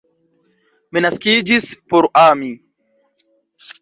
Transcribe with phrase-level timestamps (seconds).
[0.95, 2.53] Mi naskiĝis por ami.